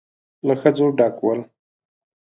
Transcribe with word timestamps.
له 0.47 0.53
ښځو 0.61 0.85
ډک 0.97 1.15
ول. 1.23 1.39